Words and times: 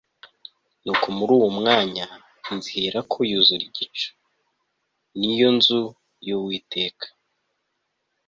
nuko 0.83 1.07
muri 1.17 1.31
uwo 1.37 1.49
mwanya 1.57 2.05
inzu 2.49 2.69
iherako 2.77 3.17
yuzura 3.29 3.63
igicu, 3.69 4.09
ni 5.19 5.31
yo 5.39 5.49
nzu 5.57 5.79
y'uwiteka 6.27 7.07